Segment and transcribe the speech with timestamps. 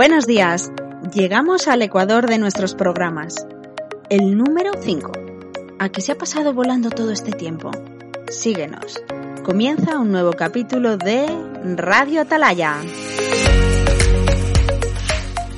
[0.00, 0.72] Buenos días.
[1.12, 3.34] Llegamos al ecuador de nuestros programas.
[4.08, 5.12] El número 5.
[5.78, 7.70] ¿A qué se ha pasado volando todo este tiempo?
[8.30, 8.98] Síguenos.
[9.44, 11.26] Comienza un nuevo capítulo de
[11.76, 12.76] Radio Atalaya.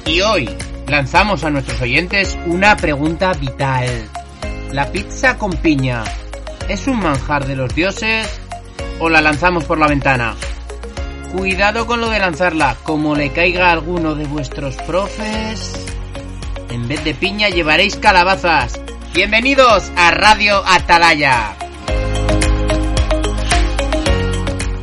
[0.07, 0.51] Y hoy
[0.89, 3.87] lanzamos a nuestros oyentes una pregunta vital.
[4.73, 6.03] ¿La pizza con piña
[6.69, 8.29] es un manjar de los dioses
[8.99, 10.35] o la lanzamos por la ventana?
[11.33, 15.73] Cuidado con lo de lanzarla, como le caiga a alguno de vuestros profes.
[16.69, 18.79] En vez de piña llevaréis calabazas.
[19.15, 21.57] Bienvenidos a Radio Atalaya.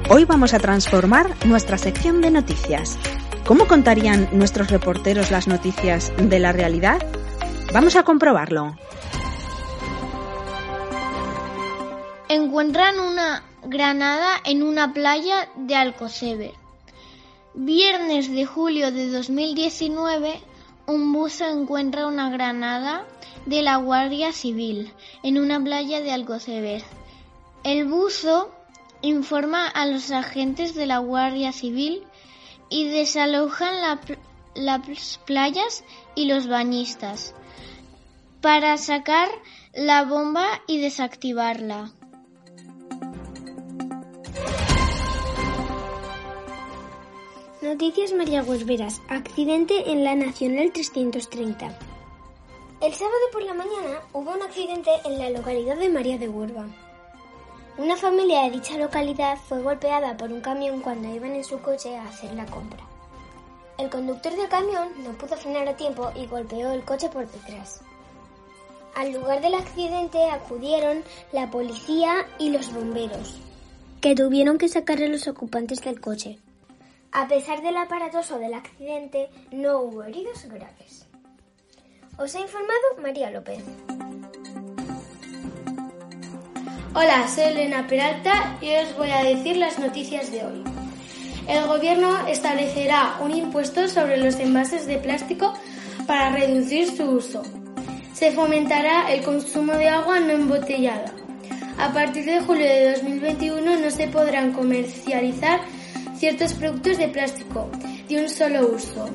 [0.10, 2.98] Hoy vamos a transformar nuestra sección de noticias.
[3.46, 6.98] ¿Cómo contarían nuestros reporteros las noticias de la realidad?
[7.76, 8.76] Vamos a comprobarlo.
[12.28, 16.54] Encuentran una granada en una playa de Alcoceber.
[17.54, 20.40] Viernes de julio de 2019,
[20.88, 23.06] un buzo encuentra una granada
[23.46, 24.92] de la Guardia Civil
[25.24, 26.84] en una playa de Alcoceber.
[27.64, 28.52] El buzo
[29.02, 32.04] informa a los agentes de la Guardia Civil
[32.70, 34.00] y desalojan la,
[34.56, 35.84] las playas
[36.16, 37.34] y los bañistas
[38.42, 39.30] para sacar
[39.74, 41.92] la bomba y desactivarla.
[47.62, 49.02] Noticias María Veras.
[49.10, 51.78] Accidente en la Nacional 330.
[52.80, 56.68] El sábado por la mañana hubo un accidente en la localidad de María de Huerva.
[57.78, 61.98] Una familia de dicha localidad fue golpeada por un camión cuando iban en su coche
[61.98, 62.80] a hacer la compra.
[63.78, 67.82] El conductor del camión no pudo frenar a tiempo y golpeó el coche por detrás.
[68.96, 73.36] Al lugar del accidente acudieron la policía y los bomberos,
[74.00, 76.40] que tuvieron que sacar a los ocupantes del coche.
[77.12, 81.08] A pesar del aparatoso del accidente, no hubo heridos graves.
[82.20, 83.64] Os ha informado María López.
[86.94, 90.64] Hola, soy Elena Peralta y os voy a decir las noticias de hoy.
[91.48, 95.56] El gobierno establecerá un impuesto sobre los envases de plástico
[96.06, 97.42] para reducir su uso.
[98.14, 101.12] Se fomentará el consumo de agua no embotellada.
[101.80, 105.62] A partir de julio de 2021 no se podrán comercializar
[106.20, 107.72] ciertos productos de plástico
[108.10, 109.10] de un solo uso,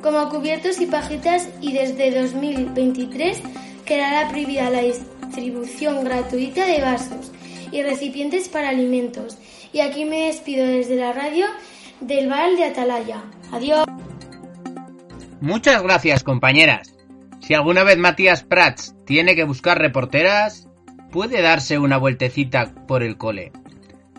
[0.00, 3.42] como cubiertos y pajitas, y desde 2023
[3.84, 7.32] quedará prohibida la distribución gratuita de vasos
[7.72, 9.36] y recipientes para alimentos.
[9.72, 11.46] Y aquí me despido desde la radio
[12.00, 13.24] del Val de Atalaya.
[13.50, 13.84] Adiós.
[15.40, 16.94] Muchas gracias, compañeras.
[17.40, 20.68] Si alguna vez Matías Prats tiene que buscar reporteras,
[21.10, 23.52] puede darse una vueltecita por el cole.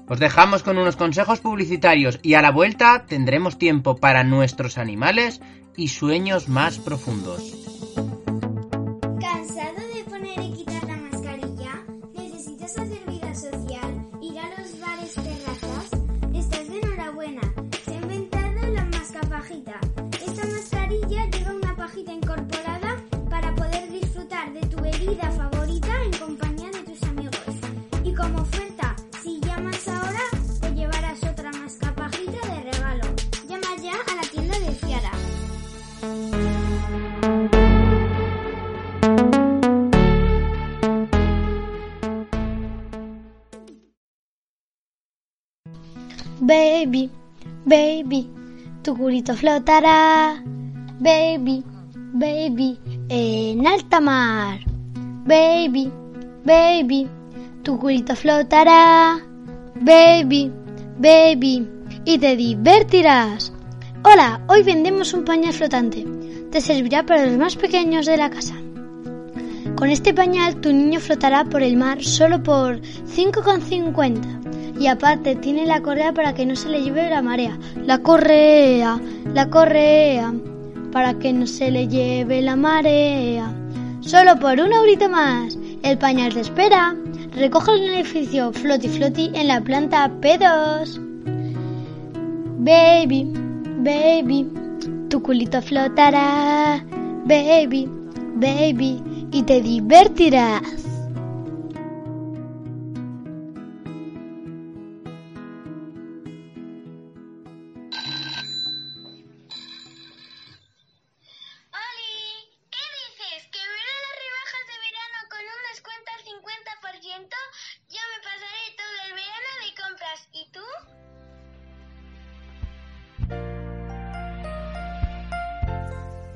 [0.08, 5.42] Os dejamos con unos consejos publicitarios y a la vuelta tendremos tiempo para nuestros animales
[5.76, 7.77] y sueños más profundos.
[46.40, 47.10] Baby,
[47.66, 48.30] baby,
[48.84, 50.44] tu culito flotará.
[51.00, 51.64] Baby,
[52.14, 52.78] baby,
[53.10, 54.60] en alta mar.
[55.26, 55.92] Baby,
[56.46, 57.10] baby,
[57.64, 59.20] tu culito flotará.
[59.82, 60.52] Baby,
[61.00, 61.68] baby,
[62.06, 63.52] y te divertirás.
[64.04, 66.06] Hola, hoy vendemos un pañal flotante.
[66.52, 68.54] Te servirá para los más pequeños de la casa.
[69.76, 74.57] Con este pañal tu niño flotará por el mar solo por 5,50.
[74.80, 77.58] Y aparte tiene la correa para que no se le lleve la marea.
[77.86, 79.00] La correa,
[79.34, 80.34] la correa,
[80.92, 83.54] para que no se le lleve la marea.
[84.02, 85.58] Solo por un eurito más.
[85.84, 86.96] El pañal te espera.
[87.32, 91.00] Recoge el beneficio Flotti Flotti en la planta P2.
[92.60, 93.32] Baby,
[93.80, 94.48] baby,
[95.10, 96.84] tu culito flotará.
[97.26, 97.90] Baby,
[98.36, 99.02] baby,
[99.32, 100.87] y te divertirás.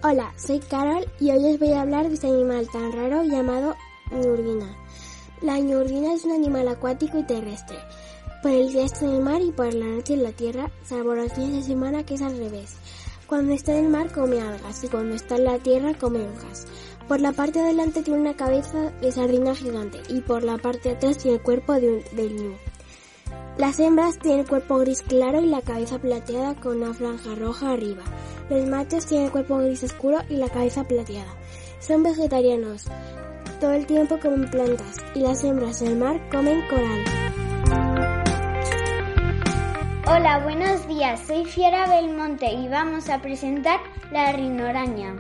[0.04, 3.76] Hola, soy Carol y hoy les voy a hablar de este animal tan raro llamado
[4.10, 4.76] ñurguina.
[5.42, 7.78] La ñurguina es un animal acuático y terrestre.
[8.42, 11.14] Por el día está en el mar y por la noche en la tierra, salvo
[11.14, 12.78] los días de semana que es al revés.
[13.28, 16.66] Cuando está en el mar come algas y cuando está en la tierra come hojas.
[17.08, 20.90] Por la parte de delante tiene una cabeza de sardina gigante y por la parte
[20.90, 22.56] de atrás tiene el cuerpo de un, del ñu.
[23.60, 27.72] Las hembras tienen el cuerpo gris claro y la cabeza plateada con una franja roja
[27.72, 28.02] arriba.
[28.52, 31.34] Los machos tienen el cuerpo gris oscuro y la cabeza plateada.
[31.80, 32.84] Son vegetarianos.
[33.62, 37.02] Todo el tiempo comen plantas y las hembras del mar comen coral.
[40.06, 41.22] Hola, buenos días.
[41.26, 43.80] Soy Fiera Belmonte y vamos a presentar
[44.12, 45.16] la rinoraña,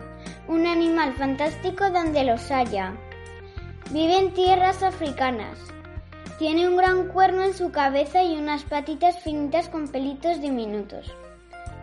[0.49, 2.97] un animal fantástico donde los haya.
[3.91, 5.57] Vive en tierras africanas.
[6.37, 11.13] Tiene un gran cuerno en su cabeza y unas patitas finitas con pelitos diminutos.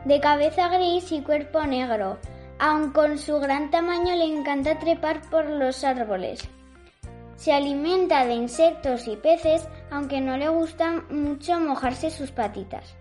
[0.05, 2.19] De cabeza gris y cuerpo negro,
[2.59, 6.49] aun con su gran tamaño le encanta trepar por los árboles.
[7.37, 12.97] Se alimenta de insectos y peces, aunque no le gusta mucho mojarse sus patitas.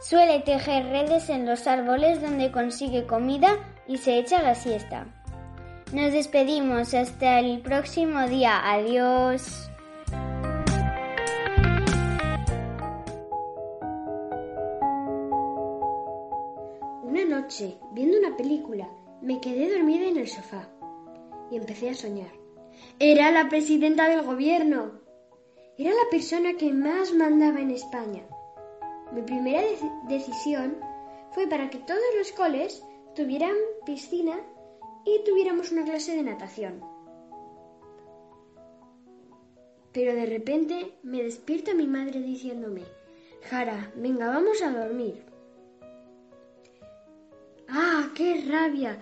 [0.00, 5.06] Suele tejer redes en los árboles donde consigue comida y se echa la siesta.
[5.92, 8.60] Nos despedimos hasta el próximo día.
[8.64, 9.71] Adiós.
[17.92, 18.88] Viendo una película,
[19.20, 20.68] me quedé dormida en el sofá
[21.50, 22.32] y empecé a soñar.
[22.98, 25.00] Era la presidenta del gobierno.
[25.76, 28.22] Era la persona que más mandaba en España.
[29.12, 30.78] Mi primera dec- decisión
[31.32, 32.82] fue para que todos los coles
[33.14, 34.38] tuvieran piscina
[35.04, 36.82] y tuviéramos una clase de natación.
[39.92, 42.82] Pero de repente me despierta mi madre diciéndome,
[43.50, 45.24] Jara, venga, vamos a dormir.
[48.12, 48.98] ¡Ah, qué rabia!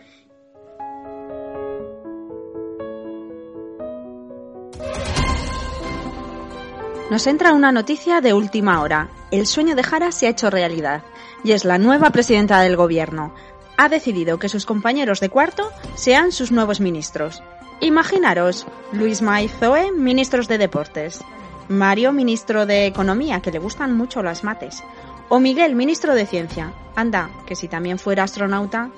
[7.11, 9.11] Nos entra una noticia de última hora.
[9.33, 11.03] El sueño de Jara se ha hecho realidad
[11.43, 13.35] y es la nueva presidenta del gobierno.
[13.77, 17.43] Ha decidido que sus compañeros de cuarto sean sus nuevos ministros.
[17.81, 21.21] Imaginaros, Luis Maizoe, ministros de deportes,
[21.69, 24.85] Mario, ministro de economía, que le gustan mucho las mates,
[25.31, 26.75] o Miguel, ministro de ciencia.
[26.97, 28.91] Anda, que si también fuera astronauta.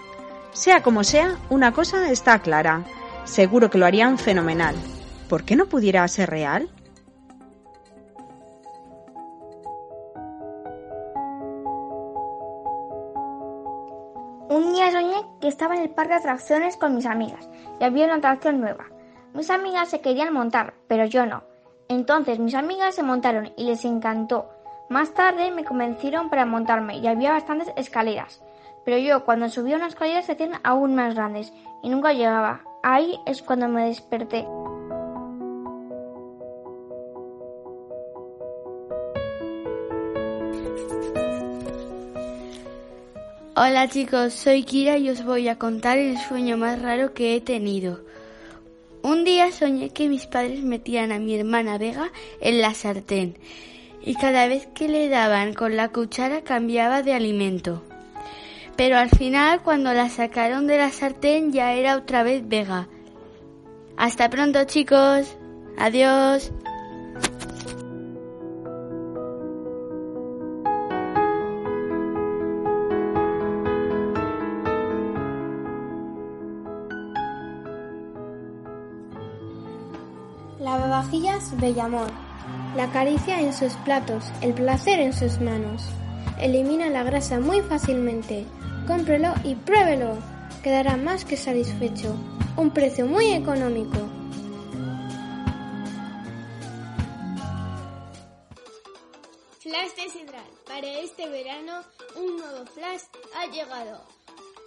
[0.52, 2.84] Sea como sea, una cosa está clara.
[3.24, 4.74] Seguro que lo harían fenomenal.
[5.28, 6.70] ¿Por qué no pudiera ser real?
[14.48, 17.48] Un día soñé que estaba en el parque de atracciones con mis amigas
[17.78, 18.86] y había una atracción nueva.
[19.34, 21.44] Mis amigas se querían montar, pero yo no.
[21.88, 24.61] Entonces mis amigas se montaron y les encantó.
[24.92, 28.42] Más tarde me convencieron para montarme y había bastantes escaleras.
[28.84, 31.50] Pero yo cuando subía una escalera se hacían aún más grandes
[31.82, 32.60] y nunca llegaba.
[32.82, 34.44] Ahí es cuando me desperté.
[43.56, 47.40] Hola chicos, soy Kira y os voy a contar el sueño más raro que he
[47.40, 48.00] tenido.
[49.00, 53.38] Un día soñé que mis padres metían a mi hermana Vega en la sartén
[54.04, 57.82] y cada vez que le daban con la cuchara cambiaba de alimento.
[58.76, 62.88] Pero al final cuando la sacaron de la sartén ya era otra vez Vega.
[63.96, 65.36] Hasta pronto chicos.
[65.78, 66.50] Adiós.
[80.58, 82.31] Lavavajillas Bellamor.
[82.76, 85.82] La caricia en sus platos, el placer en sus manos.
[86.40, 88.46] Elimina la grasa muy fácilmente.
[88.86, 90.16] Cómprelo y pruébelo.
[90.62, 92.16] Quedará más que satisfecho.
[92.56, 93.98] Un precio muy económico.
[99.60, 100.50] Flash de Sidral.
[100.66, 101.82] Para este verano,
[102.16, 103.02] un nuevo flash
[103.36, 104.00] ha llegado.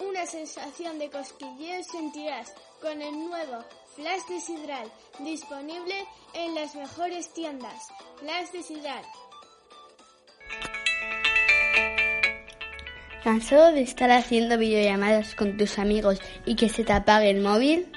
[0.08, 3.64] Una sensación de cosquilleo sentirás con el nuevo
[3.96, 5.96] Flash de disponible
[6.34, 7.88] en las mejores tiendas.
[8.20, 8.92] Flash de.
[13.24, 17.90] ¿Cansado de estar haciendo videollamadas con tus amigos y que se te apague el móvil?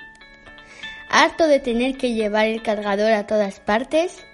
[1.10, 4.24] ¿Harto de tener que llevar el cargador a todas partes?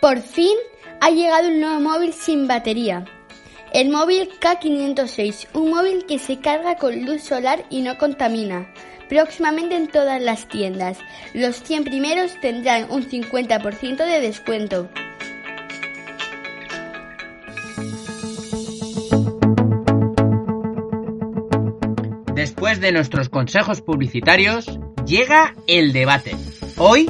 [0.00, 0.56] Por fin
[1.00, 3.04] ha llegado un nuevo móvil sin batería.
[3.72, 8.68] El móvil K506, un móvil que se carga con luz solar y no contamina.
[9.08, 10.98] Próximamente en todas las tiendas.
[11.32, 14.88] Los 100 primeros tendrán un 50% de descuento.
[22.34, 26.36] Después de nuestros consejos publicitarios, llega el debate.
[26.76, 27.08] Hoy,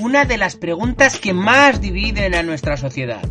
[0.00, 3.22] una de las preguntas que más dividen a nuestra sociedad.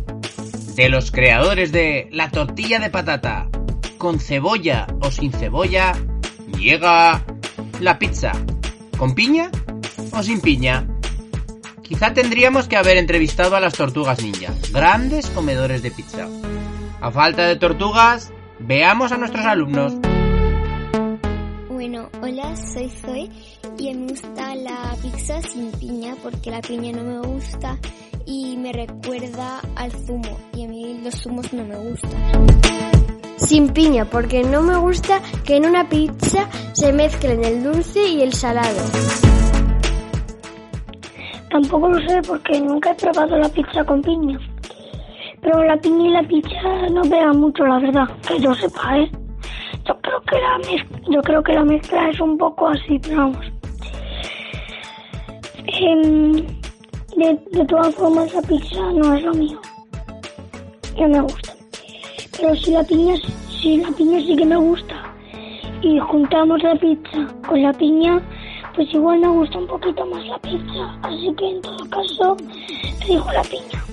[0.74, 3.48] De los creadores de la tortilla de patata,
[3.96, 5.92] con cebolla o sin cebolla,
[6.58, 7.24] llega
[7.80, 8.32] la pizza.
[8.96, 9.50] ¿Con piña
[10.12, 10.86] o sin piña?
[11.82, 16.28] Quizá tendríamos que haber entrevistado a las tortugas ninja, grandes comedores de pizza.
[17.00, 19.94] A falta de tortugas, veamos a nuestros alumnos.
[21.68, 23.30] Bueno, hola, soy Zoe
[23.78, 27.78] y me gusta la pizza sin piña porque la piña no me gusta
[28.26, 33.09] y me recuerda al zumo y a mí los zumos no me gustan.
[33.50, 38.22] Sin piña porque no me gusta que en una pizza se mezclen el dulce y
[38.22, 38.78] el salado.
[41.50, 44.38] Tampoco lo sé porque nunca he probado la pizza con piña.
[45.42, 49.10] Pero la piña y la pizza no pegan mucho, la verdad, que yo sepa, ¿eh?
[49.84, 53.16] Yo creo que la mezcla, yo creo que la mezcla es un poco así, pero
[53.16, 53.46] vamos.
[57.16, 59.60] De, de todas formas, la pizza no es lo mío.
[61.00, 61.52] No me gusta.
[62.40, 63.16] Pero si la piña,
[63.60, 64.94] si la piña sí que me gusta
[65.82, 68.20] y juntamos la pizza con la piña,
[68.74, 70.98] pues igual me gusta un poquito más la pizza.
[71.02, 72.36] Así que en todo caso,
[73.00, 73.84] te digo la piña.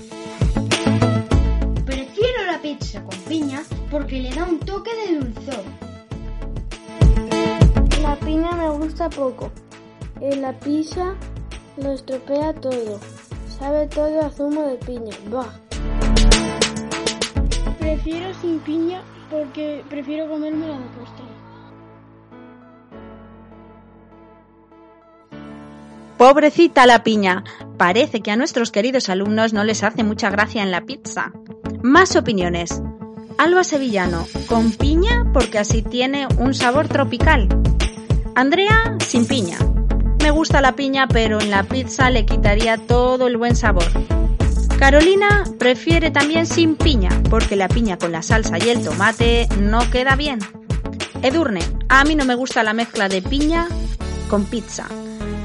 [1.84, 5.64] Prefiero la pizza con piña porque le da un toque de dulzor.
[8.02, 9.50] La piña me gusta poco.
[10.20, 11.14] En la pizza
[11.76, 12.98] lo estropea todo.
[13.58, 15.14] Sabe todo a zumo de piña.
[15.30, 15.67] Bah.
[18.04, 21.24] Prefiero sin piña porque prefiero comérmela de postre.
[26.16, 27.42] Pobrecita la piña.
[27.76, 31.32] Parece que a nuestros queridos alumnos no les hace mucha gracia en la pizza.
[31.82, 32.80] Más opiniones.
[33.36, 37.48] Alba Sevillano, con piña porque así tiene un sabor tropical.
[38.36, 39.58] Andrea, sin piña.
[40.22, 43.90] Me gusta la piña pero en la pizza le quitaría todo el buen sabor.
[44.78, 49.80] Carolina prefiere también sin piña porque la piña con la salsa y el tomate no
[49.90, 50.38] queda bien.
[51.22, 53.66] Edurne, a mí no me gusta la mezcla de piña
[54.28, 54.86] con pizza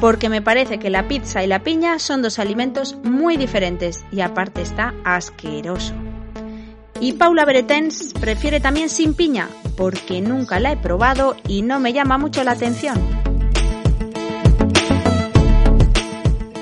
[0.04, 4.20] porque me parece que la pizza y la piña son dos alimentos muy diferentes y
[4.20, 5.94] aparte está asqueroso.
[7.00, 9.48] Y Paula Beretens prefiere también sin piña,
[9.78, 13.13] porque nunca la he probado y no me llama mucho la atención.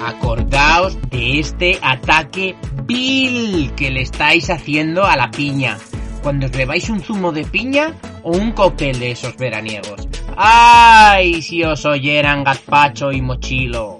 [0.03, 2.55] Acordaos de este ataque
[2.85, 5.77] vil que le estáis haciendo a la piña.
[6.23, 10.07] Cuando os bebáis un zumo de piña o un cóctel de esos veraniegos.
[10.35, 11.41] ¡Ay!
[11.41, 13.99] Si os oyeran gazpacho y mochilo.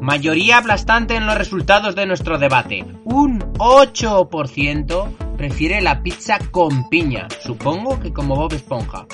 [0.00, 2.84] Mayoría aplastante en los resultados de nuestro debate.
[3.04, 9.06] Un 8% prefiere la pizza con piña, supongo que como Bob Esponja.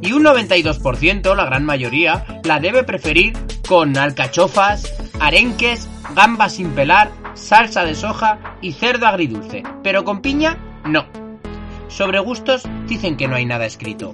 [0.00, 3.34] Y un 92%, la gran mayoría, la debe preferir
[3.68, 9.62] con alcachofas, arenques, gambas sin pelar, salsa de soja y cerdo agridulce.
[9.82, 11.06] Pero con piña, no.
[11.86, 14.12] Sobre gustos dicen que no hay nada escrito.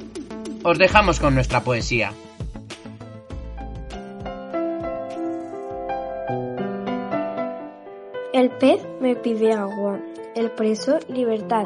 [0.62, 2.12] Os dejamos con nuestra poesía.
[8.34, 9.98] El pez me pide agua,
[10.36, 11.64] el preso libertad.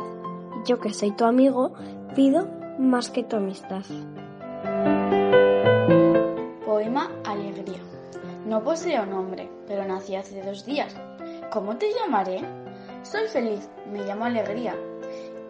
[0.64, 1.74] Yo que soy tu amigo,
[2.14, 3.82] pido más que tu amistad.
[8.52, 10.94] No poseo nombre, pero nací hace dos días.
[11.50, 12.42] ¿Cómo te llamaré?
[13.02, 14.76] Soy feliz, me llamo Alegría.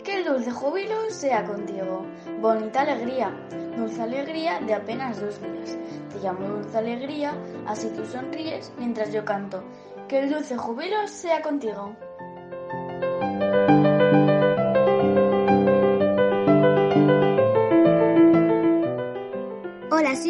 [0.05, 2.07] Que el dulce júbilo sea contigo.
[2.41, 3.35] Bonita alegría,
[3.77, 5.77] dulce alegría de apenas dos días.
[6.13, 9.65] Te llamo dulce alegría, así tú sonríes mientras yo canto.
[10.07, 11.97] Que el dulce júbilo sea contigo.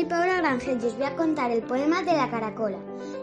[0.04, 2.78] Paula Grangel y os voy a contar el poema de la caracola.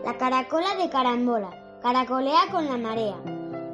[0.05, 1.49] La caracola de carambola,
[1.81, 3.17] caracolea con la marea.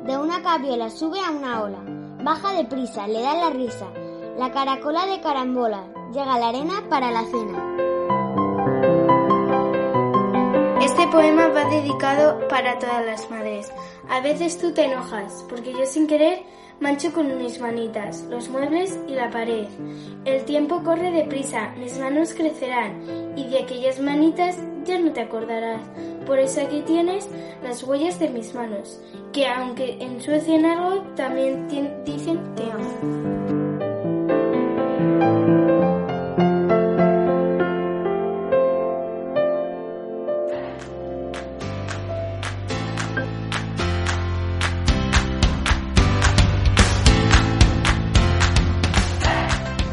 [0.06, 1.80] De una cabiola sube a una ola,
[2.24, 3.88] baja deprisa, le da la risa.
[4.38, 7.76] La caracola de carambola, llega a la arena para la cena.
[10.82, 13.72] Este poema va dedicado para todas las madres.
[14.10, 16.44] A veces tú te enojas, porque yo sin querer
[16.80, 19.68] mancho con mis manitas, los muebles y la pared.
[20.26, 23.02] El tiempo corre deprisa, mis manos crecerán,
[23.36, 25.82] y de aquellas manitas ya no te acordarás.
[26.26, 27.30] Por eso aquí tienes
[27.64, 29.02] las huellas de mis manos,
[29.32, 31.68] que aunque ensucian algo, también
[32.06, 33.56] dicen te amo.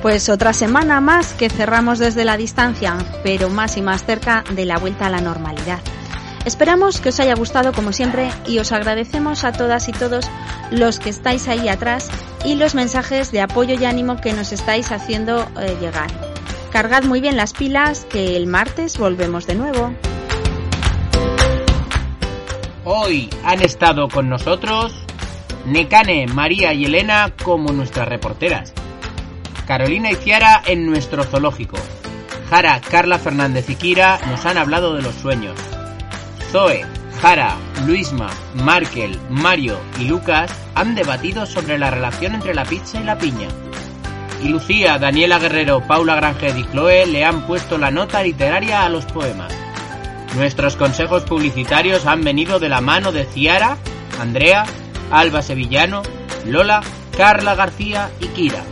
[0.02, 4.64] Pues otra semana más que cerramos desde la distancia, pero más y más cerca de
[4.64, 5.78] la vuelta a la normalidad.
[6.44, 10.28] Esperamos que os haya gustado como siempre y os agradecemos a todas y todos
[10.72, 12.10] los que estáis ahí atrás
[12.44, 16.10] y los mensajes de apoyo y ánimo que nos estáis haciendo eh, llegar.
[16.72, 19.94] Cargad muy bien las pilas que el martes volvemos de nuevo.
[22.84, 24.92] Hoy han estado con nosotros
[25.64, 28.74] Nekane, María y Elena como nuestras reporteras.
[29.66, 31.78] Carolina y Ciara en nuestro zoológico.
[32.50, 35.58] Jara, Carla Fernández y Kira nos han hablado de los sueños.
[36.50, 36.84] Zoe,
[37.22, 43.04] Jara, Luisma, Markel, Mario y Lucas han debatido sobre la relación entre la pizza y
[43.04, 43.48] la piña.
[44.42, 48.88] Y Lucía, Daniela Guerrero, Paula Granger y Chloe le han puesto la nota literaria a
[48.88, 49.54] los poemas.
[50.36, 53.76] Nuestros consejos publicitarios han venido de la mano de Ciara,
[54.20, 54.64] Andrea,
[55.10, 56.02] Alba Sevillano,
[56.44, 56.82] Lola,
[57.16, 58.64] Carla García y Kira.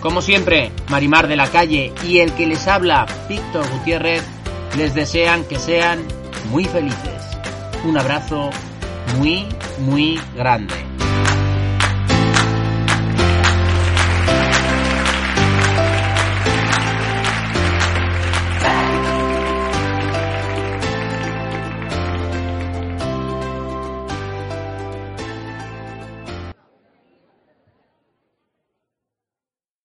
[0.00, 4.24] Como siempre, Marimar de la Calle y el que les habla, Víctor Gutiérrez,
[4.78, 6.02] les desean que sean
[6.50, 7.22] muy felices.
[7.84, 8.50] Un abrazo
[9.18, 9.46] muy,
[9.78, 10.89] muy grande.